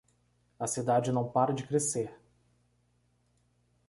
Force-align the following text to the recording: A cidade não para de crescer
A 0.59 0.65
cidade 0.65 1.11
não 1.11 1.29
para 1.29 1.53
de 1.53 1.61
crescer 1.63 2.11